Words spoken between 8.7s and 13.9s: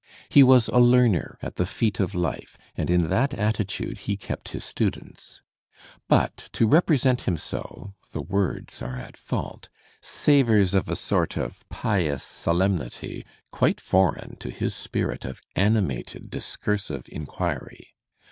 are at fault) savours of a sort of pious solenmity quite